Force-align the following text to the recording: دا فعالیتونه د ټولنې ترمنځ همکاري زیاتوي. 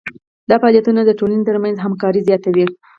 دا 0.49 0.55
فعالیتونه 0.61 1.01
د 1.05 1.11
ټولنې 1.19 1.43
ترمنځ 1.49 1.75
همکاري 1.79 2.21
زیاتوي. 2.27 2.65